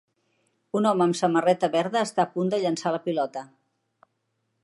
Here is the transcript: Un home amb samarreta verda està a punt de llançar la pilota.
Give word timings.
Un 0.79 0.87
home 0.91 1.03
amb 1.05 1.17
samarreta 1.19 1.69
verda 1.75 2.03
està 2.07 2.25
a 2.25 2.33
punt 2.37 2.51
de 2.55 2.61
llançar 2.63 2.93
la 2.97 3.03
pilota. 3.09 3.47